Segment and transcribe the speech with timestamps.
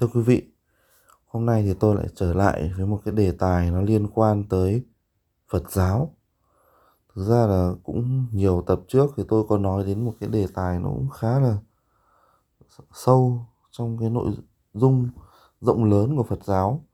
[0.00, 0.42] Thưa quý vị,
[1.26, 4.44] hôm nay thì tôi lại trở lại với một cái đề tài nó liên quan
[4.44, 4.84] tới
[5.48, 6.14] Phật giáo.
[7.14, 10.46] Thực ra là cũng nhiều tập trước thì tôi có nói đến một cái đề
[10.54, 11.56] tài nó cũng khá là
[12.92, 14.36] sâu trong cái nội
[14.74, 15.08] dung
[15.60, 16.84] rộng lớn của Phật giáo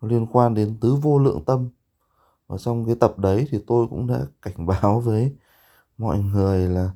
[0.00, 1.68] nó liên quan đến tứ vô lượng tâm.
[2.46, 5.36] Và trong cái tập đấy thì tôi cũng đã cảnh báo với
[5.98, 6.90] mọi người là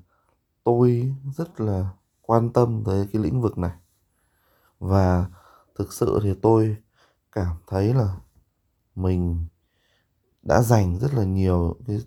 [0.65, 1.91] tôi rất là
[2.23, 3.73] quan tâm tới cái lĩnh vực này.
[4.79, 5.27] Và
[5.75, 6.77] thực sự thì tôi
[7.33, 8.17] cảm thấy là
[8.95, 9.47] mình
[10.43, 11.99] đã dành rất là nhiều cái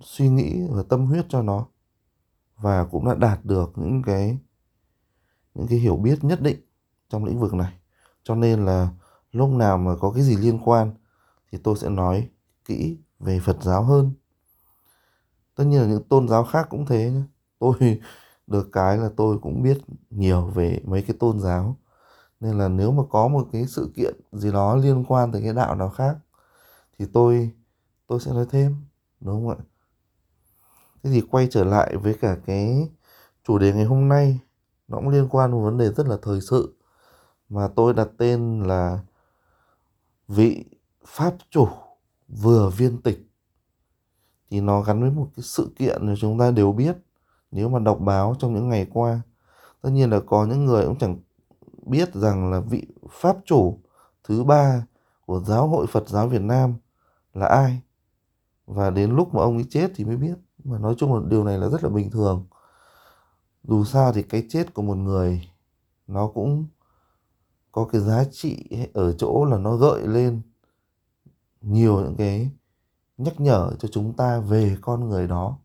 [0.00, 1.66] suy nghĩ và tâm huyết cho nó
[2.56, 4.38] và cũng đã đạt được những cái
[5.54, 6.60] những cái hiểu biết nhất định
[7.08, 7.72] trong lĩnh vực này.
[8.22, 8.88] Cho nên là
[9.32, 10.94] lúc nào mà có cái gì liên quan
[11.52, 12.28] thì tôi sẽ nói
[12.64, 14.12] kỹ về Phật giáo hơn.
[15.54, 17.22] Tất nhiên là những tôn giáo khác cũng thế nhé
[17.58, 17.74] tôi
[18.46, 19.78] được cái là tôi cũng biết
[20.10, 21.76] nhiều về mấy cái tôn giáo
[22.40, 25.52] nên là nếu mà có một cái sự kiện gì đó liên quan tới cái
[25.52, 26.16] đạo nào khác
[26.98, 27.50] thì tôi
[28.06, 28.76] tôi sẽ nói thêm,
[29.20, 29.64] đúng không ạ?
[31.02, 32.90] Thế thì quay trở lại với cả cái
[33.44, 34.40] chủ đề ngày hôm nay,
[34.88, 36.76] nó cũng liên quan một vấn đề rất là thời sự
[37.48, 39.00] mà tôi đặt tên là
[40.28, 40.64] vị
[41.06, 41.68] pháp chủ
[42.28, 43.26] vừa viên tịch.
[44.50, 46.96] Thì nó gắn với một cái sự kiện mà chúng ta đều biết,
[47.50, 49.20] nếu mà đọc báo trong những ngày qua,
[49.82, 51.16] tất nhiên là có những người cũng chẳng
[51.86, 53.78] biết rằng là vị pháp chủ
[54.24, 54.86] thứ ba
[55.26, 56.74] của giáo hội Phật giáo Việt Nam
[57.34, 57.80] là ai?
[58.66, 60.34] Và đến lúc mà ông ấy chết thì mới biết.
[60.64, 62.46] Mà nói chung là điều này là rất là bình thường.
[63.64, 65.50] Dù sao thì cái chết của một người,
[66.06, 66.66] nó cũng
[67.72, 70.40] có cái giá trị ở chỗ là nó gợi lên
[71.60, 72.50] nhiều những cái
[73.18, 75.58] nhắc nhở cho chúng ta về con người đó.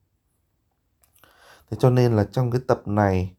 [1.69, 3.35] Thế cho nên là trong cái tập này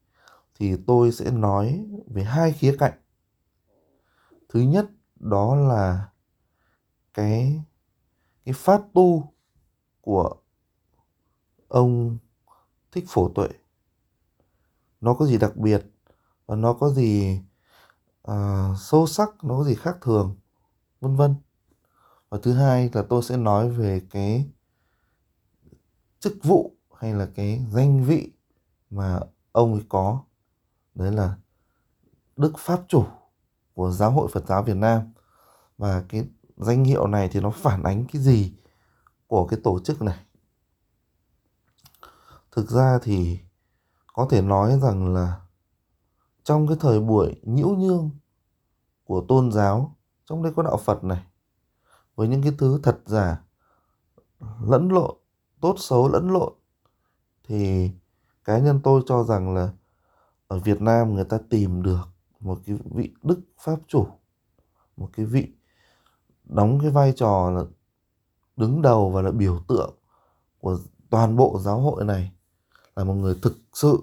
[0.63, 2.93] thì tôi sẽ nói về hai khía cạnh.
[4.49, 6.09] Thứ nhất đó là
[7.15, 7.63] cái
[8.45, 9.33] cái pháp tu
[10.01, 10.37] của
[11.69, 12.19] ông
[12.93, 13.49] thích phổ tuệ.
[15.01, 15.87] Nó có gì đặc biệt
[16.47, 17.41] và nó có gì
[18.31, 20.37] uh, sâu sắc nó có gì khác thường
[21.01, 21.35] vân vân.
[22.29, 24.51] Và thứ hai là tôi sẽ nói về cái
[26.21, 28.33] chức vụ hay là cái danh vị
[28.91, 29.21] mà
[29.53, 30.25] ông ấy có
[30.95, 31.37] đấy là
[32.37, 33.05] đức pháp chủ
[33.75, 35.13] của giáo hội phật giáo việt nam.
[35.79, 38.55] Và cái danh hiệu này thì nó phản ánh cái gì
[39.27, 40.19] của cái tổ chức này?
[42.53, 43.39] Thực ra thì
[44.13, 45.41] có thể nói rằng là
[46.45, 48.11] trong cái thời buổi nhiễu nhương
[49.05, 51.23] của tôn giáo trong đây có đạo phật này,
[52.15, 53.45] với những cái thứ thật giả,
[54.61, 55.17] lẫn lộn,
[55.61, 56.53] tốt xấu lẫn lộn,
[57.45, 57.91] thì
[58.45, 59.73] cá nhân tôi cho rằng là
[60.53, 62.09] ở Việt Nam người ta tìm được
[62.41, 64.07] một cái vị đức pháp chủ,
[64.97, 65.53] một cái vị
[66.45, 67.65] đóng cái vai trò là
[68.57, 69.95] đứng đầu và là biểu tượng
[70.59, 70.79] của
[71.11, 72.33] toàn bộ giáo hội này,
[72.97, 73.99] là một người thực sự,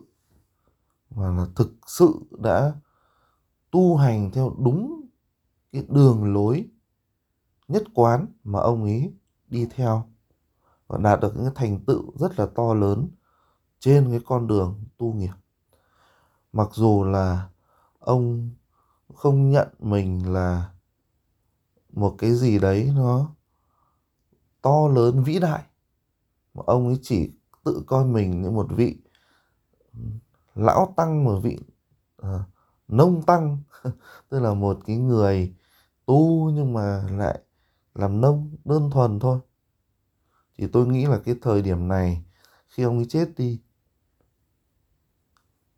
[1.10, 2.74] và là thực sự đã
[3.72, 5.02] tu hành theo đúng
[5.72, 6.70] cái đường lối
[7.68, 9.14] nhất quán mà ông ấy
[9.48, 10.04] đi theo,
[10.88, 13.08] và đạt được những thành tựu rất là to lớn
[13.80, 15.34] trên cái con đường tu nghiệp
[16.54, 17.50] mặc dù là
[18.00, 18.50] ông
[19.14, 20.70] không nhận mình là
[21.90, 23.36] một cái gì đấy nó
[24.62, 25.64] to lớn vĩ đại
[26.54, 27.32] mà ông ấy chỉ
[27.64, 28.98] tự coi mình như một vị
[30.56, 31.60] lão tăng một vị
[32.18, 32.44] à,
[32.88, 33.58] nông tăng
[34.30, 35.54] tức là một cái người
[36.06, 37.40] tu nhưng mà lại
[37.96, 39.40] làm nông đơn thuần thôi.
[40.58, 42.24] Thì tôi nghĩ là cái thời điểm này
[42.68, 43.62] khi ông ấy chết đi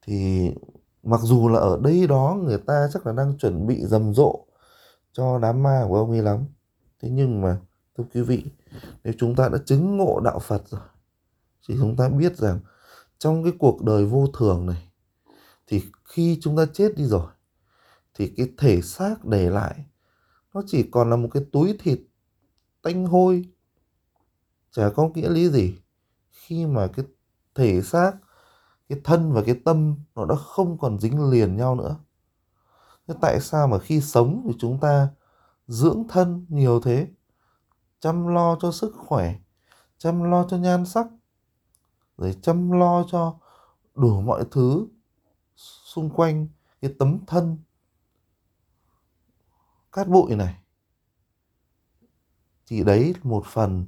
[0.02, 0.52] thì
[1.04, 4.46] mặc dù là ở đây đó người ta chắc là đang chuẩn bị rầm rộ
[5.14, 6.46] cho đám ma của ông ấy lắm.
[7.02, 7.58] Thế nhưng mà,
[7.98, 8.46] thưa quý vị,
[9.04, 10.82] nếu chúng ta đã chứng ngộ đạo phật rồi,
[11.68, 12.60] thì chúng ta biết rằng
[13.18, 14.88] trong cái cuộc đời vô thường này,
[15.68, 17.28] thì khi chúng ta chết đi rồi,
[18.14, 19.86] thì cái thể xác để lại,
[20.54, 22.00] nó chỉ còn là một cái túi thịt
[22.82, 23.46] tanh hôi.
[24.72, 25.76] Chả có nghĩa lý gì
[26.32, 27.06] khi mà cái
[27.56, 28.12] thể xác
[28.92, 31.96] cái thân và cái tâm nó đã không còn dính liền nhau nữa.
[33.08, 35.10] Thế tại sao mà khi sống thì chúng ta
[35.68, 37.08] dưỡng thân nhiều thế?
[38.00, 39.36] Chăm lo cho sức khỏe,
[39.98, 41.08] chăm lo cho nhan sắc,
[42.18, 43.40] rồi chăm lo cho
[43.96, 44.88] đủ mọi thứ
[45.86, 46.48] xung quanh
[46.82, 47.58] cái tấm thân.
[49.92, 50.56] Cát bụi này,
[52.68, 53.86] thì đấy một phần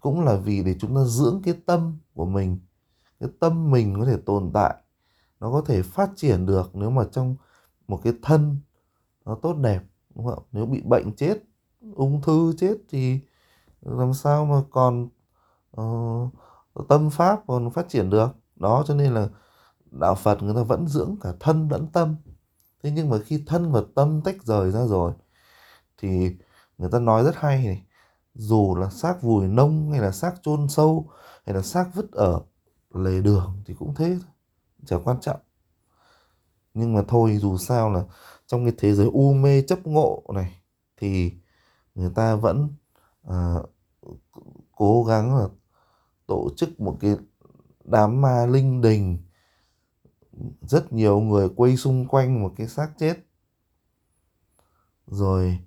[0.00, 2.58] cũng là vì để chúng ta dưỡng cái tâm của mình
[3.20, 4.74] cái tâm mình có thể tồn tại
[5.40, 7.36] nó có thể phát triển được nếu mà trong
[7.88, 8.56] một cái thân
[9.24, 9.80] nó tốt đẹp
[10.14, 11.38] đúng không nếu bị bệnh chết
[11.94, 13.20] ung thư chết thì
[13.80, 15.08] làm sao mà còn
[15.80, 16.32] uh,
[16.88, 18.28] tâm pháp còn phát triển được?
[18.56, 19.28] Đó cho nên là
[19.90, 22.16] đạo Phật người ta vẫn dưỡng cả thân lẫn tâm.
[22.82, 25.12] Thế nhưng mà khi thân và tâm tách rời ra rồi
[25.98, 26.36] thì
[26.78, 27.82] người ta nói rất hay này
[28.34, 31.10] dù là xác vùi nông hay là xác chôn sâu
[31.46, 32.40] hay là xác vứt ở
[32.94, 34.18] lề đường thì cũng thế
[34.86, 35.40] chẳng quan trọng.
[36.74, 38.04] Nhưng mà thôi dù sao là
[38.46, 40.60] trong cái thế giới u mê chấp ngộ này
[40.96, 41.32] thì
[41.94, 42.68] người ta vẫn
[43.22, 43.54] à,
[44.72, 45.48] cố gắng là
[46.26, 47.16] tổ chức một cái
[47.84, 49.18] đám ma linh đình.
[50.60, 53.16] Rất nhiều người quay xung quanh một cái xác chết.
[55.06, 55.58] Rồi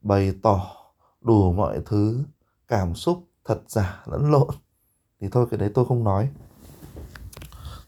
[0.00, 0.76] bày tỏ
[1.20, 2.24] đủ mọi thứ
[2.68, 4.54] cảm xúc thật giả lẫn lộn.
[5.20, 6.30] Thì thôi cái đấy tôi không nói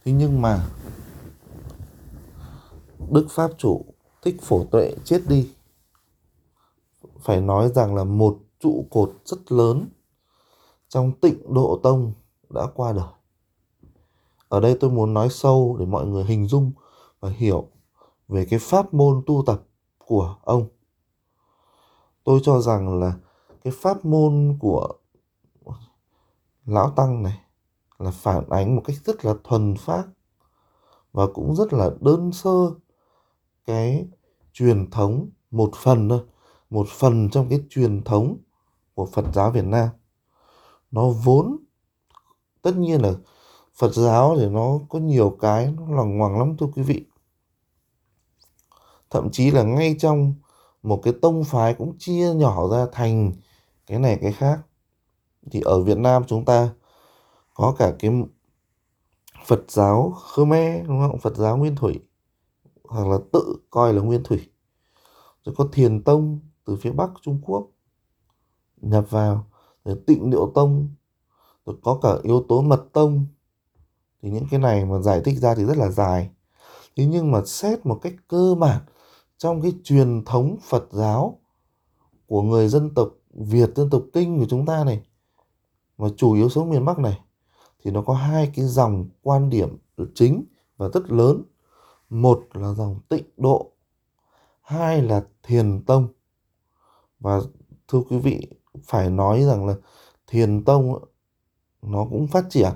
[0.04, 0.66] thế nhưng mà,
[3.10, 3.84] đức pháp chủ
[4.22, 5.52] thích phổ tuệ chết đi.
[7.20, 9.88] Phải nói rằng là một trụ cột rất lớn
[10.88, 12.12] trong tịnh độ tông
[12.50, 13.12] đã qua đời.
[14.48, 16.72] Ở đây tôi muốn nói sâu để mọi người hình dung
[17.20, 17.68] và hiểu
[18.28, 19.62] về cái pháp môn tu tập
[19.98, 20.66] của ông.
[22.24, 23.14] Tôi cho rằng là
[23.64, 24.88] cái pháp môn của
[26.66, 27.43] lão tăng này
[27.98, 30.04] là phản ánh một cách rất là thuần phát
[31.12, 32.70] và cũng rất là đơn sơ
[33.66, 34.06] cái
[34.52, 36.20] truyền thống một phần thôi,
[36.70, 38.36] một phần trong cái truyền thống
[38.94, 39.88] của Phật giáo Việt Nam.
[40.90, 41.56] Nó vốn,
[42.62, 43.12] tất nhiên là
[43.74, 47.04] Phật giáo thì nó có nhiều cái nó lòng ngoằng lắm thưa quý vị.
[49.10, 50.34] Thậm chí là ngay trong
[50.82, 53.32] một cái tông phái cũng chia nhỏ ra thành
[53.86, 54.60] cái này cái khác.
[55.50, 56.70] Thì ở Việt Nam chúng ta
[57.54, 58.10] có cả cái
[59.46, 61.18] Phật giáo Khmer, đúng không?
[61.18, 62.00] Phật giáo Nguyên Thủy,
[62.84, 64.50] hoặc là tự coi là Nguyên Thủy.
[65.44, 67.68] Rồi có Thiền Tông từ phía Bắc Trung Quốc
[68.76, 69.46] nhập vào,
[69.84, 70.88] rồi Tịnh Điệu Tông,
[71.66, 73.26] rồi có cả yếu tố Mật Tông.
[74.22, 76.30] Thì những cái này mà giải thích ra thì rất là dài.
[76.96, 78.80] Thế nhưng mà xét một cách cơ bản,
[79.38, 81.38] trong cái truyền thống Phật giáo
[82.26, 85.02] của người dân tộc Việt, dân tộc Kinh của chúng ta này,
[85.98, 87.20] mà chủ yếu sống miền Bắc này
[87.84, 89.78] thì nó có hai cái dòng quan điểm
[90.14, 90.44] chính
[90.76, 91.42] và rất lớn.
[92.10, 93.72] Một là dòng tịnh độ,
[94.62, 96.08] hai là thiền tông.
[97.20, 97.40] Và
[97.88, 98.48] thưa quý vị,
[98.84, 99.74] phải nói rằng là
[100.26, 101.04] thiền tông
[101.82, 102.72] nó cũng phát triển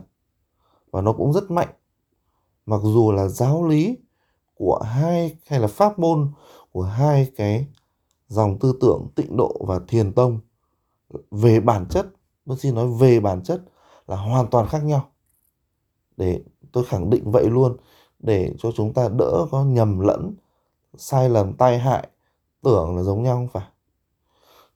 [0.91, 1.75] và nó cũng rất mạnh.
[2.67, 3.97] Mặc dù là giáo lý
[4.55, 6.33] của hai, hay là pháp môn
[6.73, 7.67] của hai cái
[8.29, 10.41] dòng tư tưởng tịnh độ và thiền tông
[11.31, 12.07] về bản chất,
[12.47, 13.63] tôi xin nói về bản chất
[14.09, 15.09] là hoàn toàn khác nhau.
[16.17, 17.77] Để tôi khẳng định vậy luôn,
[18.19, 20.35] để cho chúng ta đỡ có nhầm lẫn,
[20.97, 22.09] sai lầm, tai hại,
[22.63, 23.69] tưởng là giống nhau không phải?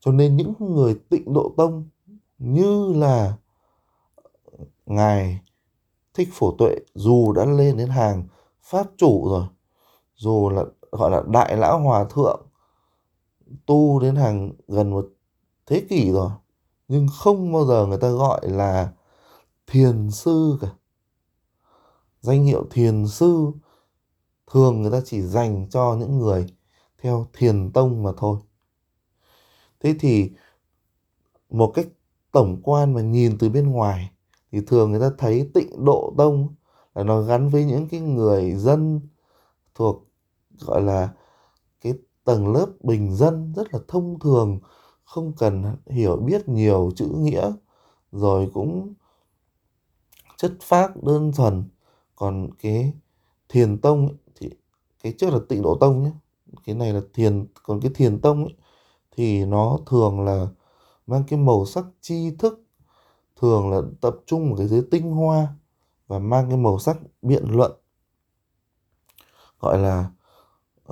[0.00, 1.88] Cho nên những người tịnh độ tông
[2.38, 3.34] như là
[4.86, 5.40] ngài
[6.14, 8.24] thích phổ tuệ, dù đã lên đến hàng
[8.62, 9.46] pháp chủ rồi,
[10.14, 12.46] dù là, gọi là đại lão hòa thượng,
[13.66, 15.08] tu đến hàng gần một
[15.66, 16.30] thế kỷ rồi,
[16.88, 18.92] nhưng không bao giờ người ta gọi là
[19.66, 20.68] thiền sư cả.
[22.20, 23.52] Danh hiệu thiền sư,
[24.52, 26.46] thường người ta chỉ dành cho những người
[26.98, 28.38] theo thiền tông mà thôi.
[29.80, 30.30] Thế thì
[31.50, 31.86] một cách
[32.32, 34.10] tổng quan mà nhìn từ bên ngoài
[34.52, 36.54] thì thường người ta thấy tịnh độ tông
[36.94, 39.00] là nó gắn với những cái người dân
[39.74, 40.08] thuộc,
[40.60, 41.08] gọi là,
[41.80, 44.60] cái tầng lớp bình dân rất là thông thường,
[45.04, 47.52] không cần hiểu biết nhiều chữ nghĩa,
[48.12, 48.94] rồi cũng
[50.42, 51.64] chất phác đơn thuần.
[52.16, 52.92] Còn cái
[53.48, 54.50] thiền tông ấy, thì
[55.02, 56.10] cái trước là tịnh độ tông nhé.
[56.64, 58.54] Cái này là thiền còn cái thiền tông ấy,
[59.16, 60.46] thì nó thường là
[61.06, 62.64] mang cái màu sắc tri thức
[63.36, 65.48] thường là tập trung vào cái giới tinh hoa
[66.08, 67.72] và mang cái màu sắc biện luận
[69.60, 70.10] gọi là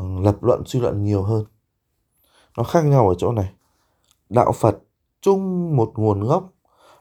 [0.00, 1.44] uh, lập luận suy luận nhiều hơn.
[2.56, 3.52] Nó khác nhau ở chỗ này.
[4.28, 4.78] Đạo phật
[5.20, 6.52] chung một nguồn gốc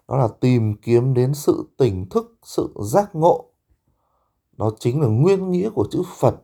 [0.10, 3.50] đó là tìm kiếm đến sự tỉnh thức, sự giác ngộ
[4.60, 6.36] đó chính là nguyên nghĩa của chữ phật,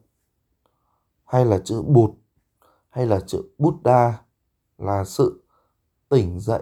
[1.25, 2.12] hay là chữ bụt,
[2.89, 4.24] hay là chữ buddha,
[4.77, 5.43] là sự
[6.10, 6.62] tỉnh dậy,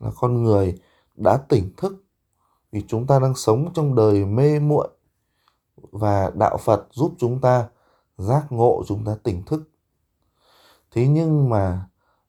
[0.00, 0.78] là con người
[1.14, 2.04] đã tỉnh thức
[2.72, 4.88] vì chúng ta đang sống trong đời mê muội
[5.76, 7.68] và đạo Phật giúp chúng ta
[8.18, 9.70] giác ngộ, chúng ta tỉnh thức.
[10.90, 11.88] Thế nhưng mà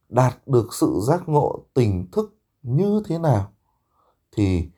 [0.09, 2.38] đạt được sự giác ngộ, tỉnh thức
[2.77, 3.51] như thế nào
[4.31, 4.69] thì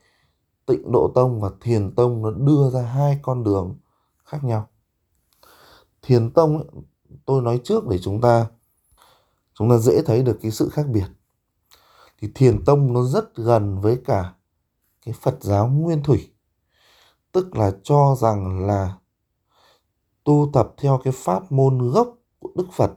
[0.65, 3.75] tịnh độ tông và thiền tông nó đưa ra hai con đường
[4.23, 4.69] khác nhau.
[6.01, 6.83] Thiền tông ấy,
[7.25, 8.47] tôi nói trước để chúng ta
[9.53, 11.07] chúng ta dễ thấy được cái sự khác biệt.
[12.17, 14.33] Thì thiền tông nó rất gần với cả
[15.05, 16.31] cái phật giáo nguyên thủy
[17.31, 18.97] tức là cho rằng là
[20.23, 22.91] tu tập theo cái pháp môn gốc của đức phật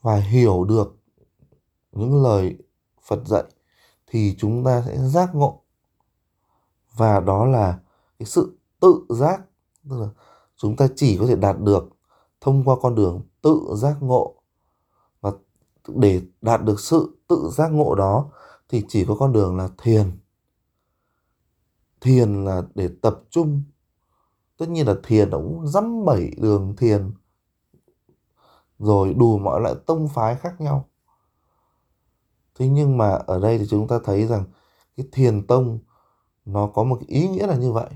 [0.00, 0.96] và hiểu được
[1.92, 2.58] những lời
[3.08, 3.44] phật dạy,
[4.06, 5.62] thì chúng ta sẽ giác ngộ.
[6.96, 7.78] Và đó là
[8.18, 9.40] cái sự tự giác.
[9.90, 10.08] Tức là
[10.56, 11.88] chúng ta chỉ có thể đạt được
[12.40, 14.34] thông qua con đường tự giác ngộ.
[15.20, 15.32] Và
[15.88, 18.30] để đạt được sự tự giác ngộ đó,
[18.68, 20.18] thì chỉ có con đường là thiền.
[22.00, 23.62] Thiền là để tập trung.
[24.56, 27.12] Tất nhiên là thiền nó cũng dăm bảy đường thiền.
[28.78, 30.88] Rồi đủ mọi loại tông phái khác nhau
[32.58, 34.44] thế nhưng mà ở đây thì chúng ta thấy rằng
[34.96, 35.78] cái thiền tông
[36.44, 37.90] nó có một cái ý nghĩa là như vậy.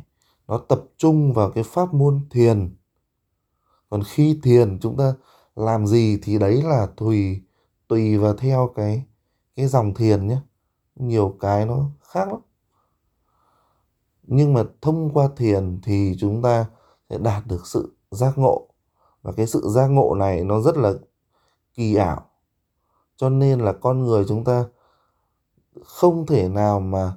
[0.48, 2.76] Nó tập trung vào cái pháp môn thiền.
[3.90, 5.14] Còn khi thiền chúng ta
[5.56, 7.42] làm gì thì đấy là tùy
[7.88, 9.04] tùy và theo cái
[9.56, 10.38] cái dòng thiền nhé.
[10.96, 12.40] Nhiều cái nó khác lắm.
[14.22, 16.66] Nhưng mà thông qua thiền thì chúng ta
[17.10, 18.68] sẽ đạt được sự giác ngộ.
[19.22, 20.92] Và cái sự giác ngộ này nó rất là
[21.74, 22.26] kỳ ảo
[23.22, 24.64] cho nên là con người chúng ta
[25.84, 27.12] không thể nào mà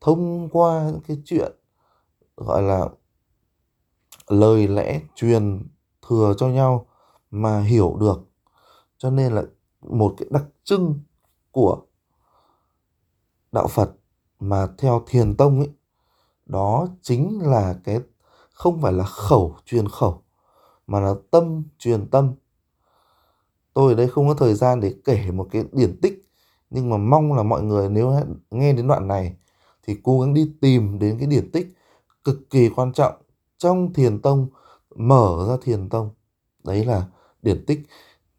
[0.00, 1.52] thông qua những cái chuyện,
[2.36, 2.88] gọi là,
[4.28, 5.66] lời lẽ truyền
[6.08, 6.86] thừa cho nhau
[7.30, 8.20] mà hiểu được.
[8.98, 9.42] Cho nên là
[9.80, 11.00] một cái đặc trưng
[11.50, 11.82] của
[13.52, 13.90] đạo Phật
[14.40, 15.70] mà theo thiền tông ấy,
[16.46, 18.00] đó chính là cái,
[18.52, 20.22] không phải là khẩu truyền khẩu,
[20.86, 22.32] mà là tâm truyền tâm
[23.78, 26.28] tôi ở đây không có thời gian để kể một cái điển tích
[26.70, 28.12] nhưng mà mong là mọi người nếu
[28.50, 29.36] nghe đến đoạn này
[29.86, 31.74] thì cố gắng đi tìm đến cái điển tích
[32.24, 33.14] cực kỳ quan trọng
[33.58, 34.46] trong thiền tông
[34.96, 36.10] mở ra thiền tông.
[36.64, 37.06] Đấy là
[37.42, 37.80] điển tích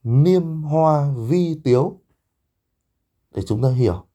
[0.03, 1.99] niêm hoa vi tiếu.
[3.31, 4.05] Để chúng ta hiểu.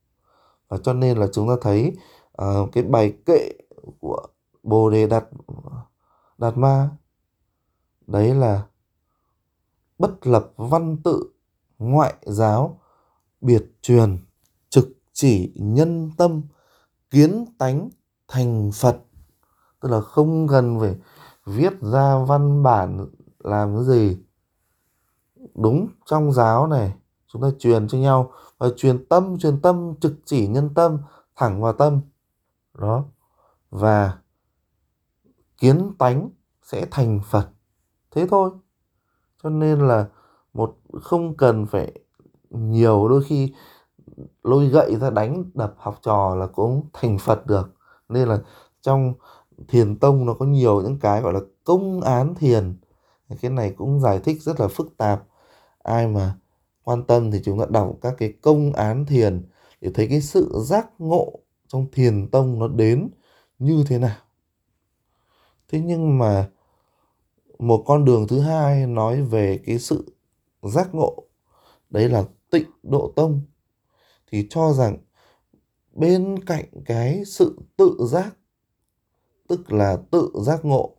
[0.69, 1.97] Và cho nên là chúng ta thấy
[2.43, 3.53] uh, cái bài kệ
[4.01, 4.27] của
[4.63, 5.25] bồ đề đạt
[6.39, 6.91] đạt ma
[8.07, 8.63] đấy là
[9.99, 11.31] bất lập văn tự,
[11.79, 12.81] ngoại giáo,
[13.41, 14.19] biệt truyền,
[14.69, 16.43] trực chỉ nhân tâm,
[17.11, 17.91] kiến tánh,
[18.29, 18.99] thành phật.
[19.81, 20.97] Tức là không cần phải
[21.47, 23.07] viết ra văn bản
[23.39, 24.19] làm cái gì.
[25.55, 26.95] Đúng trong giáo này,
[27.27, 30.99] chúng ta truyền cho nhau và truyền tâm truyền tâm, trực chỉ nhân tâm,
[31.37, 32.01] thẳng vào tâm.
[32.79, 33.05] Đó.
[33.71, 34.19] Và
[35.59, 36.31] kiến tánh
[36.63, 37.49] sẽ thành phật.
[38.11, 38.51] Thế thôi
[39.45, 40.07] cho nên là
[40.55, 41.93] một, không cần phải
[42.51, 43.55] nhiều, đôi khi
[44.43, 47.75] lôi gậy ra đánh, đập học trò là cũng thành phật được.
[48.09, 48.39] Nên là
[48.81, 49.15] trong
[49.69, 52.77] thiền tông nó có nhiều những cái gọi là công án thiền.
[53.41, 55.23] Cái này cũng giải thích rất là phức tạp.
[55.79, 56.35] Ai mà
[56.83, 59.43] quan tâm thì chúng ta đọc các cái công án thiền
[59.81, 61.33] để thấy cái sự giác ngộ
[61.69, 63.09] trong thiền tông nó đến
[63.59, 64.17] như thế nào.
[65.69, 66.49] Thế nhưng mà
[67.65, 70.15] một con đường thứ hai nói về cái sự
[70.63, 71.25] giác ngộ,
[71.91, 73.41] đấy là tịnh độ tông.
[74.31, 74.97] Thì cho rằng
[75.93, 78.37] bên cạnh cái sự tự giác,
[79.49, 80.97] tức là tự giác ngộ,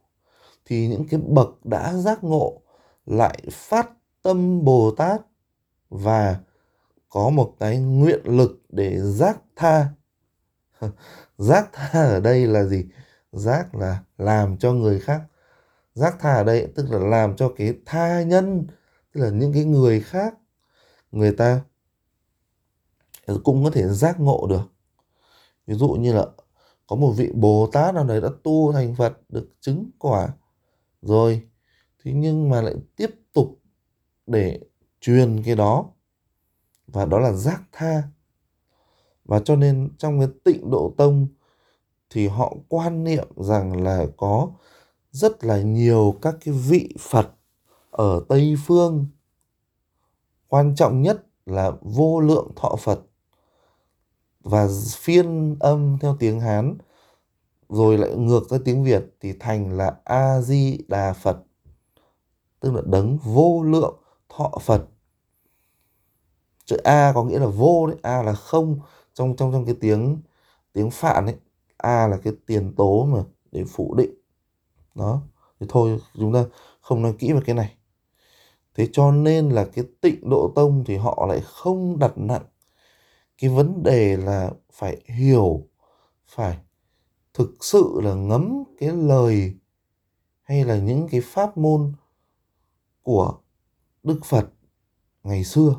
[0.66, 2.62] thì những cái bậc đã giác ngộ
[3.06, 3.90] lại phát
[4.22, 5.22] tâm bồ tát
[5.90, 6.40] và
[7.10, 9.90] có một cái nguyện lực để giác tha.
[11.38, 12.86] Giác tha ở đây là gì?
[13.32, 15.22] Giác là làm cho người khác
[15.96, 18.68] giác tha ở đây, tức là làm cho cái tha nhân,
[19.14, 20.34] tức là những cái người khác,
[21.12, 21.62] người ta
[23.44, 24.72] cũng có thể giác ngộ được.
[25.68, 26.26] Ví dụ như là
[26.88, 30.30] có một vị bồ tát nào đấy đã tu thành phật, được chứng quả
[31.02, 31.42] rồi,
[32.04, 33.60] thế nhưng mà lại tiếp tục
[34.28, 34.60] để
[35.02, 35.86] truyền cái đó,
[36.88, 38.04] và đó là giác tha.
[39.24, 41.28] Và cho nên trong cái tịnh độ tông
[42.10, 44.52] thì họ quan niệm rằng là có
[45.16, 47.32] rất là nhiều các cái vị Phật
[47.92, 49.08] ở Tây Phương.
[50.48, 53.00] Quan trọng nhất là vô lượng thọ Phật
[54.40, 54.68] và
[54.98, 56.78] phiên âm theo tiếng Hán
[57.70, 61.44] rồi lại ngược ra tiếng Việt thì thành là A Di Đà Phật.
[62.60, 63.96] Tức là đấng vô lượng
[64.30, 64.88] thọ Phật.
[66.66, 68.80] Chữ A có nghĩa là vô đấy, A là không
[69.14, 70.22] trong trong trong cái tiếng
[70.74, 71.36] tiếng Phạn ấy.
[71.78, 74.25] A là cái tiền tố mà để phủ định
[74.96, 75.22] đó.
[75.60, 76.46] Thì thôi, chúng ta
[76.82, 77.76] không nói kỹ về cái này.
[78.76, 82.46] Thế cho nên là cái tịnh độ tông thì họ lại không đặt nặng.
[83.38, 85.68] Cái vấn đề là phải hiểu,
[86.28, 86.58] phải
[87.34, 89.54] thực sự là ngấm cái lời
[90.42, 91.94] hay là những cái pháp môn
[93.04, 93.34] của
[94.04, 94.46] đức phật
[95.24, 95.76] ngày xưa.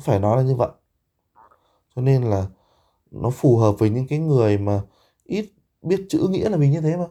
[0.00, 0.70] Phải nói là như vậy.
[1.96, 2.46] Cho nên là
[3.10, 4.82] nó phù hợp với những cái người mà
[5.24, 5.52] ít
[5.82, 7.06] biết chữ nghĩa là vì như thế mà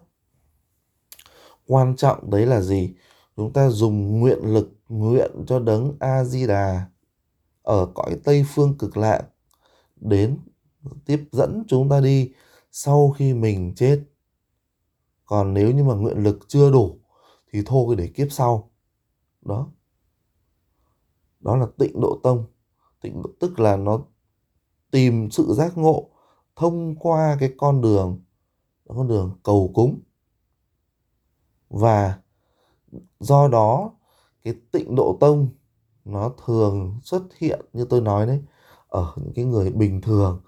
[1.68, 2.94] quan trọng đấy là gì?
[3.36, 6.86] Chúng ta dùng nguyện lực nguyện cho đấng a di đà
[7.62, 9.24] ở cõi tây phương cực lạc
[9.96, 10.38] đến
[11.06, 12.32] tiếp dẫn chúng ta đi
[12.72, 14.04] sau khi mình chết.
[15.26, 17.00] Còn nếu như mà nguyện lực chưa đủ
[17.52, 18.72] thì thôi để kiếp sau.
[19.42, 19.72] Đó.
[21.40, 22.46] Đó là tịnh độ tông.
[23.02, 24.02] Tịnh độ, tức là nó
[24.92, 26.10] tìm sự giác ngộ
[26.56, 28.22] thông qua cái con đường
[28.88, 30.00] con đường cầu cúng
[31.70, 32.20] và
[33.20, 33.92] do đó,
[34.44, 35.50] cái tịnh độ tông
[36.06, 38.42] nó thường xuất hiện như tôi nói đấy,
[38.88, 40.42] ở những cái người bình thường.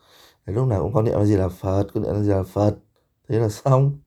[0.46, 2.44] Thì lúc nào cũng có niệm là gì là phật, có niệm là gì là
[2.44, 2.78] phật.
[3.28, 4.00] Thế là xong.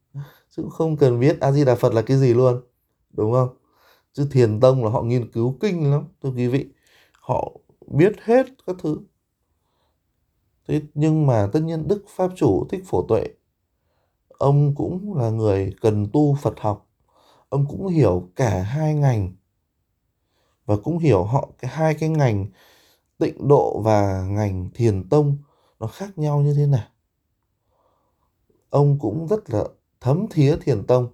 [0.51, 2.61] Chứ không cần biết a di đà phật là cái gì luôn,
[3.13, 3.49] đúng không?
[4.13, 6.67] Chứ thiền tông là họ nghiên cứu kinh lắm, thưa quý vị.
[7.21, 7.53] Họ
[7.87, 8.99] biết hết các thứ.
[10.69, 13.29] Thế nhưng mà tất nhiên đức pháp chủ thích phổ tuệ,
[14.29, 16.87] ông cũng là người cần tu phật học
[17.53, 19.33] ông cũng hiểu cả hai ngành
[20.67, 22.47] và cũng hiểu họ cái hai cái ngành
[23.19, 25.39] tịnh độ và ngành thiền tông
[25.81, 26.89] nó khác nhau như thế nào.
[28.71, 29.65] Ông cũng rất là
[30.01, 31.09] thấm thía thiền tông.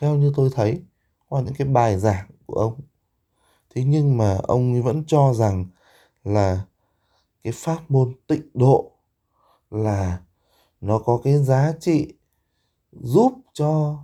[0.00, 0.82] Theo như tôi thấy,
[1.28, 2.80] qua những cái bài giảng của ông,
[3.74, 5.66] thế nhưng mà ông vẫn cho rằng
[6.24, 6.64] là
[7.42, 8.92] cái pháp môn tịnh độ
[9.70, 10.20] là
[10.80, 12.14] nó có cái giá trị
[12.92, 13.98] giúp cho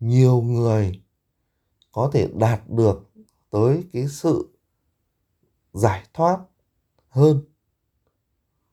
[0.00, 1.02] nhiều người
[1.92, 3.10] có thể đạt được
[3.50, 4.48] tới cái sự
[5.72, 6.38] giải thoát
[7.08, 7.40] hơn.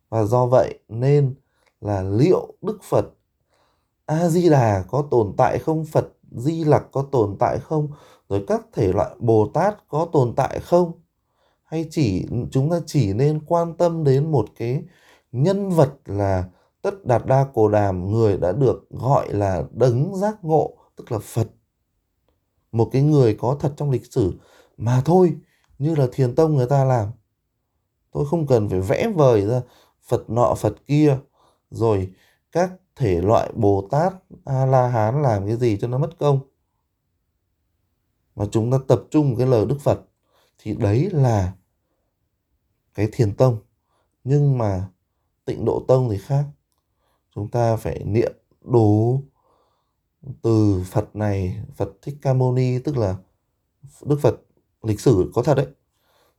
[0.09, 1.35] Và do vậy nên
[1.81, 3.05] là liệu đức phật
[4.05, 5.85] a di đà có tồn tại không?
[5.85, 7.87] Phật di lặc có tồn tại không?
[8.29, 10.91] Rồi các thể loại bồ tát có tồn tại không?
[11.63, 14.83] Hay chỉ, chúng ta chỉ nên quan tâm đến một cái
[15.31, 16.49] nhân vật là
[16.81, 21.19] tất đạt đa cồ đàm, người đã được gọi là đấng giác ngộ tức là
[21.19, 21.47] phật,
[22.71, 24.33] một cái người có thật trong lịch sử
[24.77, 25.35] mà thôi,
[25.77, 27.11] như là thiền tông người ta làm.
[28.11, 29.61] Tôi không cần phải vẽ vời ra
[30.01, 31.17] phật nọ, phật kia,
[31.69, 32.13] rồi
[32.51, 34.13] các thể loại bồ tát
[34.45, 36.39] a la hán làm cái gì cho nó mất công.
[38.35, 40.01] Mà chúng ta tập trung cái lời đức phật,
[40.57, 41.53] thì đấy là
[42.93, 43.57] cái thiền tông.
[44.23, 44.89] Nhưng mà
[45.45, 46.45] tịnh độ tông thì khác.
[47.35, 48.31] Chúng ta phải niệm
[48.61, 49.21] đủ
[50.41, 53.15] từ Phật này, Phật Thích Ca Mâu Ni, tức là
[54.05, 54.35] Đức Phật
[54.83, 55.67] lịch sử có thật đấy.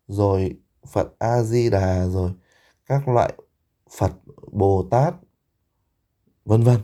[0.09, 0.61] Rồi
[0.92, 2.33] Phật A Di Đà, rồi
[2.87, 3.33] các loại
[3.99, 4.12] Phật
[4.53, 5.14] Bồ Tát,
[6.44, 6.81] vân vân.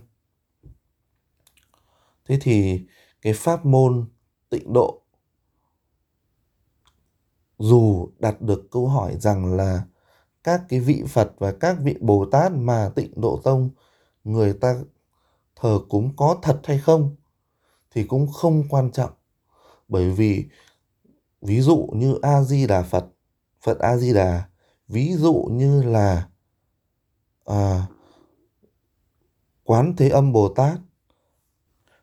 [2.24, 2.86] Thế thì
[3.22, 4.06] cái pháp môn
[4.50, 5.02] tịnh độ,
[7.58, 9.82] dù đặt được câu hỏi rằng là
[10.44, 13.70] các cái vị Phật và các vị Bồ Tát mà tịnh độ tông,
[14.24, 14.82] người ta
[15.62, 17.16] thờ cúng có thật hay không
[17.90, 19.11] thì cũng không quan trọng.
[19.88, 20.44] Bởi vì
[21.42, 23.07] ví dụ như a di đà phật
[23.61, 24.48] phật a di đà
[24.88, 26.29] ví dụ như là
[27.44, 27.87] à,
[29.64, 30.79] quán thế âm bồ tát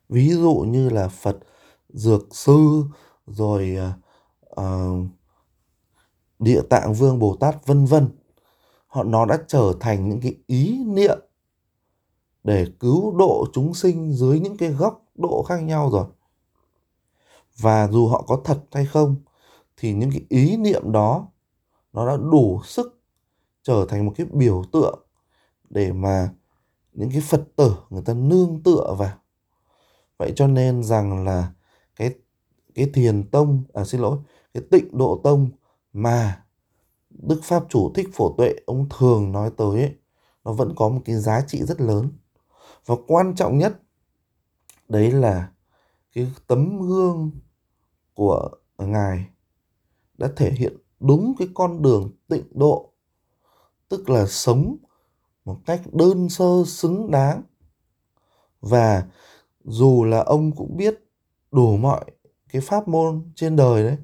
[0.10, 1.38] ví dụ như là phật
[1.90, 2.84] dược sư
[3.28, 3.94] rồi à,
[4.56, 4.88] à,
[6.40, 8.10] địa tạng vương bồ tát vân vân
[8.88, 11.20] họ nó đã trở thành những cái ý niệm
[12.44, 16.06] để cứu độ chúng sinh dưới những cái góc độ khác nhau rồi.
[17.58, 19.16] Và dù họ có thật hay không
[19.78, 21.28] thì những cái ý niệm đó
[21.94, 23.02] nó đã đủ sức
[23.64, 25.00] trở thành một cái biểu tượng
[25.70, 26.30] để mà
[26.94, 29.18] những cái phật tử người ta nương tựa vào.
[30.18, 31.54] Vậy cho nên rằng là
[31.96, 32.16] cái
[32.76, 34.18] cái thiền tông à xin lỗi
[34.54, 35.50] cái tịnh độ tông
[35.94, 36.44] mà
[37.10, 39.96] đức pháp chủ thích phổ tuệ ông thường nói tới ấy,
[40.44, 42.10] nó vẫn có một cái giá trị rất lớn
[42.90, 43.82] và quan trọng nhất
[44.88, 45.52] đấy là
[46.14, 47.32] cái tấm gương
[48.14, 49.26] của ngài
[50.18, 52.94] đã thể hiện đúng cái con đường tịnh độ
[53.90, 54.78] tức là sống
[55.46, 57.44] một cách đơn sơ xứng đáng.
[58.62, 59.08] Và
[59.64, 60.96] dù là ông cũng biết
[61.52, 62.06] đủ mọi
[62.52, 63.98] cái pháp môn trên đời đấy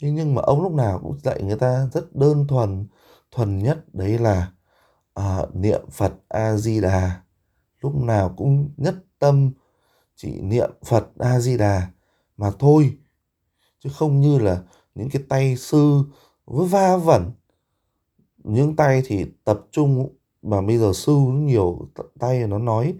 [0.00, 2.86] thế nhưng mà ông lúc nào cũng dạy người ta rất đơn thuần
[3.30, 4.52] thuần nhất đấy là
[5.14, 7.22] à, niệm phật a di đà
[7.82, 9.50] lúc nào cũng nhất tâm
[10.16, 11.90] chỉ niệm Phật A Di Đà
[12.36, 12.96] mà thôi,
[13.78, 14.62] chứ không như là
[14.94, 16.02] những cái tay sư
[16.46, 17.30] va vẩn.
[18.38, 20.08] Những tay thì tập trung,
[20.42, 22.94] mà bây giờ sư nhiều tay nó nói,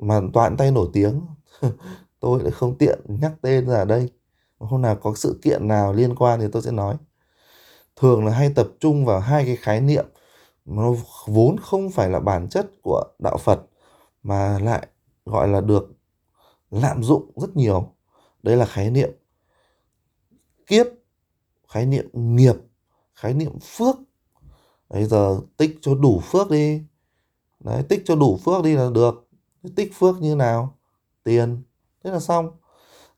[0.00, 1.20] mà toàn tay nổi tiếng.
[2.20, 4.10] Tôi lại không tiện nhắc tên ra đây.
[4.58, 6.96] Hôm nào có sự kiện nào liên quan thì tôi sẽ nói.
[7.96, 10.06] Thường là hay tập trung vào hai cái khái niệm
[10.70, 10.94] nó
[11.26, 13.60] vốn không phải là bản chất của đạo Phật,
[14.22, 14.86] mà lại
[15.24, 15.92] gọi là được
[16.70, 17.92] lạm dụng rất nhiều.
[18.42, 19.10] Đây là khái niệm
[20.66, 20.86] kiếp,
[21.68, 22.56] khái niệm nghiệp,
[23.14, 23.96] khái niệm phước.
[24.88, 26.82] Bây giờ tích cho đủ phước đi.
[27.60, 29.28] Đấy, tích cho đủ phước đi là được.
[29.76, 30.78] Tích phước như nào?
[31.24, 31.62] Tiền.
[32.04, 32.50] Thế là xong.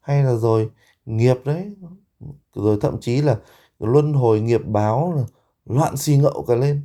[0.00, 0.70] Hay là rồi
[1.06, 1.76] nghiệp đấy.
[2.54, 3.38] Rồi thậm chí là
[3.78, 5.24] luân hồi nghiệp báo là
[5.64, 6.82] loạn xì ngậu cả lên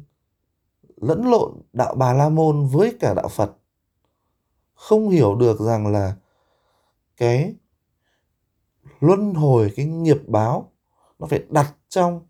[1.01, 3.51] lẫn lộn đạo bà la môn với cả đạo phật.
[4.73, 6.15] Không hiểu được rằng là
[7.17, 7.55] cái
[8.99, 10.71] luân hồi, cái nghiệp báo
[11.19, 12.21] nó phải đặt trong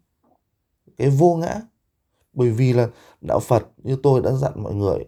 [0.98, 1.62] cái vô ngã.
[2.34, 2.90] Bởi vì là
[3.22, 5.06] đạo phật như tôi đã dặn mọi người,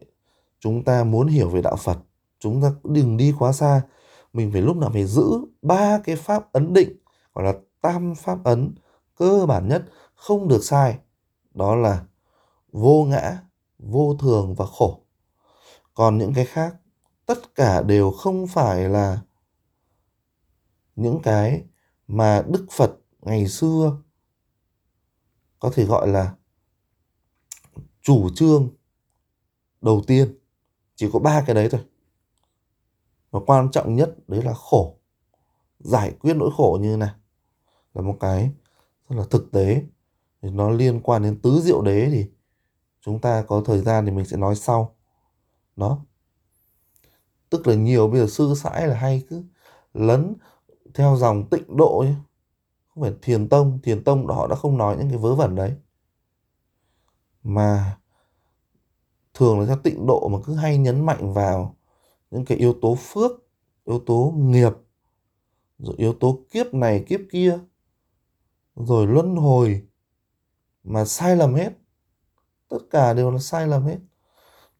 [0.59, 1.97] chúng ta muốn hiểu về đạo phật,
[2.39, 3.81] chúng ta đừng đi quá xa.
[4.33, 6.97] Mình phải lúc nào phải giữ ba cái pháp ấn định,
[7.33, 8.75] gọi là tam pháp ấn
[9.15, 9.83] cơ bản nhất,
[10.15, 10.97] không được sai.
[11.53, 12.05] Đó là
[12.71, 13.43] vô ngã
[13.79, 14.99] vô thường và khổ.
[15.93, 16.75] Còn những cái khác,
[17.25, 19.21] tất cả đều không phải là
[20.95, 21.63] những cái
[22.07, 23.97] mà đức phật ngày xưa
[25.59, 26.35] có thể gọi là
[28.01, 28.69] chủ trương
[29.81, 30.37] đầu tiên.
[30.95, 31.81] Chỉ có ba cái đấy thôi.
[33.31, 34.95] Và quan trọng nhất đấy là khổ.
[35.79, 37.13] Giải quyết nỗi khổ như này
[37.93, 38.51] là một cái
[39.09, 39.83] rất là thực tế.
[40.41, 42.29] Thì nó liên quan đến tứ diệu đế thì
[43.01, 44.95] chúng ta có thời gian thì mình sẽ nói sau.
[45.75, 45.99] Đó.
[47.49, 49.43] Tức là nhiều bây giờ sư sãi là hay cứ
[49.93, 50.35] lấn
[50.93, 52.15] theo dòng tịnh độ nhé
[52.87, 55.75] không phải thiền tông thiền tông họ đã không nói những cái vớ vẩn đấy.
[57.43, 57.97] Mà
[59.33, 61.75] thường là theo tịnh độ mà cứ hay nhấn mạnh vào
[62.31, 63.31] những cái yếu tố phước,
[63.85, 64.73] yếu tố nghiệp,
[65.79, 67.59] rồi yếu tố kiếp này, kiếp kia,
[68.75, 69.87] rồi luân hồi
[70.83, 71.69] mà sai lầm hết
[72.69, 73.97] tất cả đều là sai lầm hết.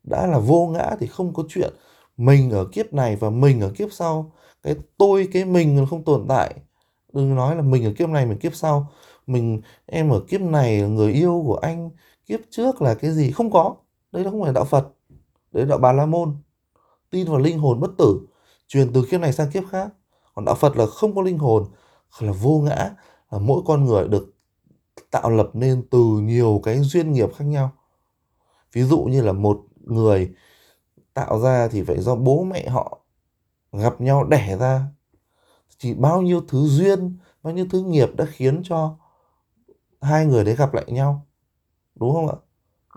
[0.03, 1.73] Đã là vô ngã thì không có chuyện
[2.17, 4.31] mình ở kiếp này và mình ở kiếp sau.
[4.63, 6.55] Cái tôi, cái mình không tồn tại.
[7.13, 8.91] Đừng nói là mình ở kiếp này, mình kiếp sau.
[9.27, 11.89] Mình, em ở kiếp này là người yêu của anh.
[12.25, 13.31] Kiếp trước là cái gì?
[13.31, 13.75] Không có.
[14.11, 14.87] Đấy là không phải đạo phật.
[15.51, 16.37] Đấy là đạo bà la môn.
[17.09, 18.19] Tin vào linh hồn bất tử.
[18.67, 19.89] Truyền từ kiếp này sang kiếp khác.
[20.35, 21.65] Còn đạo phật là không có linh hồn.
[22.19, 22.91] Là vô ngã.
[23.31, 24.33] Là mỗi con người được
[25.11, 27.71] tạo lập nên từ nhiều cái duyên nghiệp khác nhau
[28.73, 30.33] ví dụ như là một người
[31.13, 32.99] tạo ra thì phải do bố mẹ họ
[33.71, 34.85] gặp nhau đẻ ra.
[35.77, 38.97] Chỉ bao nhiêu thứ duyên, bao nhiêu thứ nghiệp đã khiến cho
[40.01, 41.27] hai người đấy gặp lại nhau,
[41.95, 42.35] đúng không ạ?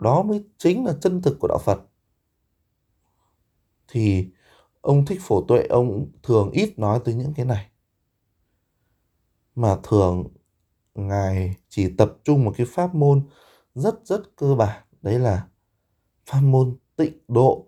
[0.00, 1.80] Đó mới chính là chân thực của đạo phật.
[3.88, 4.28] Thì
[4.80, 7.66] ông thích phổ tuệ, ông thường ít nói tới những cái này.
[9.54, 10.24] Mà thường
[10.94, 13.26] ngài chỉ tập trung một cái pháp môn
[13.74, 14.82] rất rất cơ bản.
[15.02, 15.46] Đấy là
[16.26, 17.66] pháp môn tịnh độ,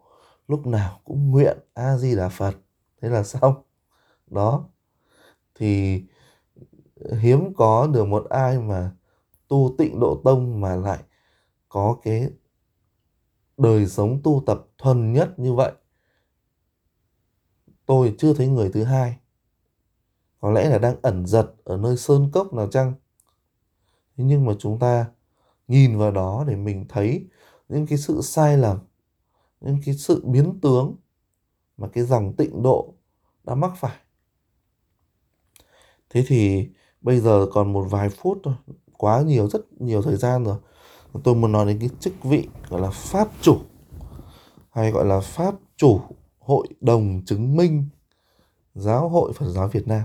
[0.49, 2.55] lúc nào cũng nguyện a di đà phật.
[3.01, 3.63] Thế là xong.
[4.31, 4.69] Đó.
[5.55, 6.05] Thì
[7.19, 8.93] hiếm có được một ai mà
[9.49, 11.03] tu tịnh độ tông mà lại
[11.69, 12.31] có cái
[13.57, 15.73] đời sống tu tập thuần nhất như vậy.
[17.87, 19.19] Tôi chưa thấy người thứ hai.
[20.41, 22.93] Có lẽ là đang ẩn giật ở nơi sơn cốc nào chăng?
[24.17, 25.07] Nhưng mà chúng ta
[25.69, 27.29] nhìn vào đó để mình thấy
[27.69, 28.79] những cái sự sai lầm,
[29.61, 30.97] những cái sự biến tướng
[31.77, 32.95] mà cái dòng tịnh độ
[33.45, 33.97] đã mắc phải.
[36.11, 36.69] Thế thì
[37.01, 38.55] bây giờ còn một vài phút thôi,
[38.93, 40.57] quá nhiều, rất nhiều thời gian rồi.
[41.25, 43.59] Tôi muốn nói đến cái chức vị gọi là pháp chủ,
[44.71, 46.01] hay gọi là pháp chủ
[46.39, 47.89] hội đồng chứng minh
[48.75, 50.03] giáo hội phật giáo việt nam.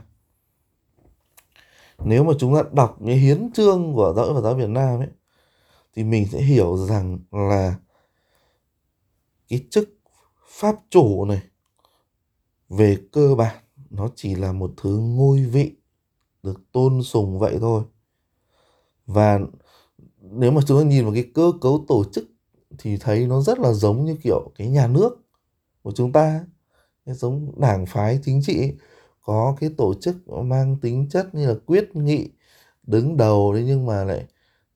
[2.06, 5.00] Nếu mà chúng ta đọc cái hiến chương của giáo hội phật giáo việt nam
[5.00, 5.08] ấy
[5.96, 7.76] thì mình sẽ hiểu rằng là
[9.48, 9.90] cái chức
[10.48, 11.42] pháp chủ này
[12.70, 13.56] về cơ bản
[13.90, 15.76] nó chỉ là một thứ ngôi vị
[16.44, 17.84] được tôn sùng vậy thôi.
[19.06, 19.40] Và
[20.22, 22.26] nếu mà chúng ta nhìn vào cái cơ cấu tổ chức
[22.78, 25.18] thì thấy nó rất là giống như kiểu cái nhà nước
[25.82, 26.46] của chúng ta.
[27.06, 28.74] Giống đảng phái chính trị,
[29.22, 32.30] có cái tổ chức mang tính chất như là quyết nghị,
[32.84, 34.26] đứng đầu đấy nhưng mà lại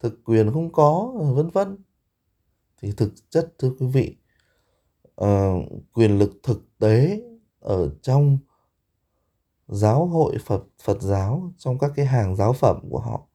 [0.04, 1.78] thực quyền không có vân vân.
[2.78, 4.18] Thì thực chất thưa quý vị
[5.22, 5.64] uh,
[5.94, 7.22] quyền lực thực tế
[7.60, 8.38] ở trong
[9.68, 13.28] giáo hội Phật Phật giáo trong các cái hàng giáo phẩm của họ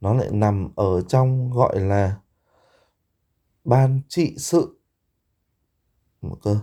[0.00, 2.20] nó lại nằm ở trong gọi là
[3.64, 4.80] ban trị sự.
[6.20, 6.58] Một cơ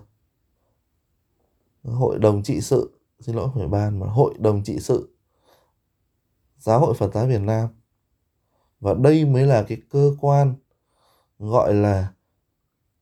[1.83, 5.15] hội đồng trị sự xin lỗi phải ban mà hội đồng trị sự.
[6.57, 7.80] Giáo hội phật giáo việt nam
[8.81, 10.55] và đây mới là cái cơ quan
[11.39, 12.13] gọi là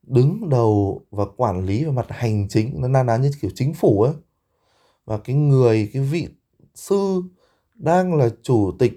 [0.02, 3.74] đứng đầu và quản lý về mặt hành chính, nó na ná như kiểu chính
[3.74, 4.14] phủ ấy.
[5.04, 6.28] Và cái người, cái vị
[6.74, 7.22] sư
[7.74, 8.92] đang là chủ tịch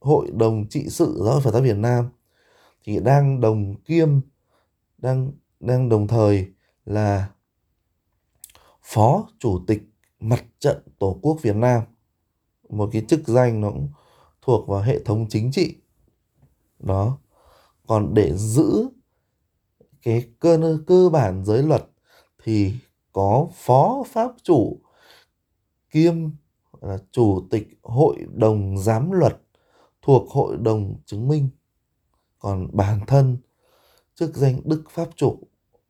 [0.00, 2.08] hội đồng trị sự giáo hội Phật giáo Việt Nam
[2.84, 4.08] thì đang đồng kiêm,
[4.98, 6.46] đang đang đồng thời
[6.84, 7.28] là
[8.82, 9.82] phó chủ tịch
[10.20, 11.82] mặt trận tổ quốc Việt Nam.
[12.68, 13.88] Một cái chức danh nó cũng
[14.46, 15.74] thuộc vào hệ thống chính trị.
[16.78, 17.18] Đó.
[17.86, 18.88] Còn để giữ
[20.02, 21.86] cái cơ cơ bản giới luật
[22.44, 22.74] thì
[23.12, 24.80] có phó pháp chủ
[25.90, 26.14] kiêm
[26.80, 29.42] là chủ tịch hội đồng giám luật
[30.02, 31.48] thuộc hội đồng chứng minh.
[32.38, 33.36] Còn bản thân
[34.14, 35.38] chức danh đức pháp chủ,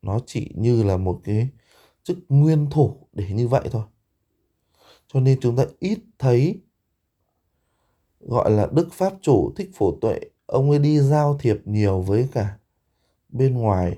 [0.01, 1.49] nó chỉ như là một cái
[2.03, 3.83] chức nguyên thủ để như vậy thôi.
[5.07, 6.61] Cho nên chúng ta ít thấy
[8.27, 12.27] gọi là đức pháp chủ thích phổ tuệ ông ấy đi giao thiệp nhiều với
[12.31, 12.57] cả
[13.29, 13.97] bên ngoài.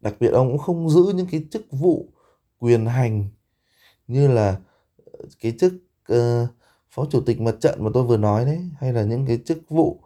[0.00, 2.08] Đặc biệt ông cũng không giữ những cái chức vụ
[2.58, 3.28] quyền hành
[4.06, 4.60] như là
[5.12, 5.72] ờ, cái chức
[6.12, 6.48] uh,
[6.90, 9.58] phó chủ tịch mặt trận mà tôi vừa nói đấy hay là những cái chức
[9.68, 10.00] vụ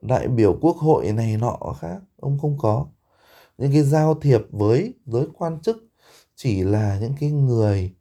[0.00, 2.86] đại biểu quốc hội này nọ khác ông không có.
[3.58, 5.84] Những cái giao thiệp với giới quan chức
[6.36, 7.92] chỉ là những cái người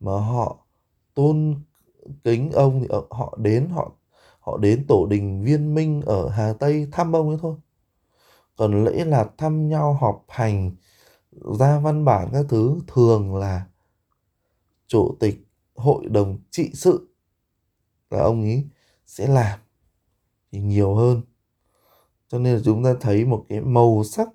[0.00, 0.66] mà họ
[1.14, 1.54] tôn
[2.24, 3.92] kính ông thì ờ, họ đến họ
[4.42, 7.56] họ đến tổ đình viên minh ở hà tây thăm ông ấy thôi.
[8.56, 10.76] Còn lễ là thăm nhau, họp hành,
[11.58, 13.66] ra văn bản các thứ, thường là
[14.86, 17.08] chủ tịch hội đồng trị sự
[18.10, 18.64] là ông ấy
[19.06, 19.58] sẽ làm.
[20.52, 21.22] Thì nhiều hơn.
[22.28, 24.28] Cho nên là chúng ta thấy một cái màu sắc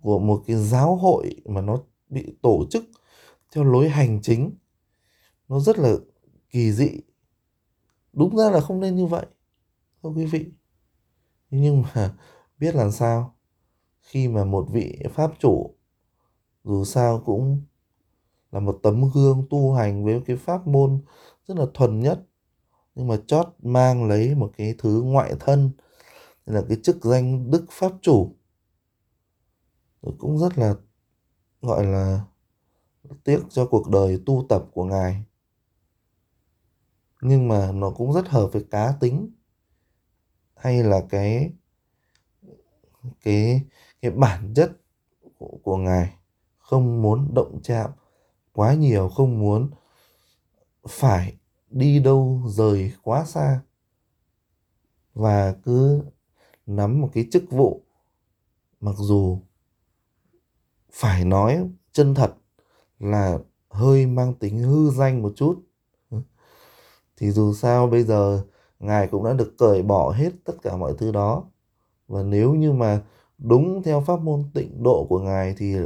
[0.00, 2.84] của một cái giáo hội mà nó bị tổ chức
[3.52, 4.50] theo lối hành chính,
[5.48, 5.94] nó rất là
[6.50, 6.90] kỳ dị
[8.16, 9.26] đúng ra là không nên như vậy,
[10.04, 10.46] thưa quý vị.
[11.50, 12.14] Nhưng mà
[12.58, 13.36] biết làm sao?
[14.02, 15.76] Khi mà một vị pháp chủ,
[16.64, 17.62] dù sao cũng
[18.52, 21.02] là một tấm gương tu hành với cái pháp môn
[21.48, 22.26] rất là thuần nhất,
[22.94, 25.70] nhưng mà chót mang lấy một cái thứ ngoại thân
[26.46, 28.36] là cái chức danh đức pháp chủ,
[30.02, 30.74] Rồi cũng rất là,
[31.62, 32.20] gọi là,
[33.24, 35.25] tiếc cho cuộc đời tu tập của ngài
[37.20, 39.30] nhưng mà nó cũng rất hợp với cá tính.
[40.56, 41.52] Hay là cái
[43.22, 43.62] cái
[44.02, 44.72] cái bản chất
[45.38, 46.14] của, của ngài.
[46.58, 47.90] Không muốn động chạm
[48.52, 49.70] quá nhiều không muốn
[50.88, 51.36] phải
[51.70, 53.60] đi đâu rời quá xa.
[55.14, 56.02] Và cứ
[56.66, 57.82] nắm một cái chức vụ
[58.80, 59.40] mặc dù
[60.92, 62.34] phải nói chân thật
[62.98, 65.65] là hơi mang tính hư danh một chút
[67.16, 68.44] thì dù sao bây giờ
[68.80, 71.44] ngài cũng đã được cởi bỏ hết tất cả mọi thứ đó.
[72.08, 73.02] Và nếu như mà
[73.38, 75.76] đúng theo pháp môn tịnh độ của ngài thì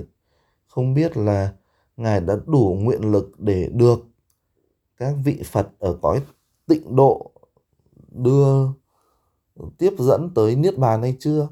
[0.67, 1.53] không biết là
[1.97, 3.99] ngài đã đủ nguyện lực để được
[4.97, 6.23] các vị phật ở cõi
[6.67, 7.31] tịnh độ
[8.13, 8.67] đưa,
[9.79, 11.49] tiếp dẫn tới niết bàn hay chưa?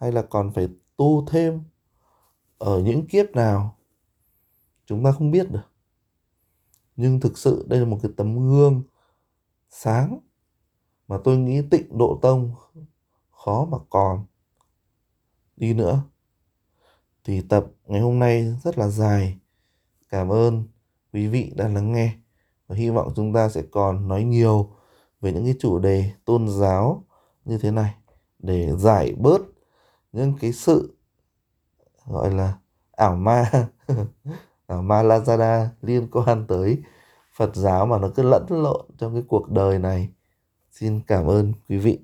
[0.00, 1.60] Hay là còn phải tu thêm
[2.58, 3.76] ở những kiếp nào?
[4.86, 5.68] Chúng ta không biết được.
[6.96, 8.82] Nhưng thực sự đây là một cái tấm gương
[9.70, 10.20] sáng.
[11.08, 12.54] Mà tôi nghĩ tịnh độ tông
[13.30, 14.26] khó mà còn.
[15.56, 16.02] Đi nữa.
[17.24, 19.38] Thì tập ngày hôm nay rất là dài.
[20.08, 20.64] Cảm ơn
[21.12, 22.16] quý vị đã lắng nghe.
[22.66, 24.70] Và hy vọng chúng ta sẽ còn nói nhiều
[25.20, 27.04] về những cái chủ đề tôn giáo
[27.44, 27.94] như thế này
[28.38, 29.40] để giải bớt
[30.12, 30.96] những cái sự,
[32.06, 32.58] gọi là,
[32.92, 33.50] ảo ma
[34.66, 36.82] ảo ma Lazada liên quan tới
[37.38, 40.08] Phật giáo mà nó cứ lẫn lộn trong cái cuộc đời này.
[40.70, 41.98] Xin cảm ơn quý vị.